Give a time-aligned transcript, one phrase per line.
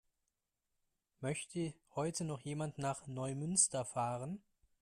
[1.19, 4.41] Möchte heute noch jemand nach Neumünster fahren?